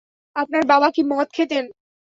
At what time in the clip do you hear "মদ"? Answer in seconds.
1.11-1.27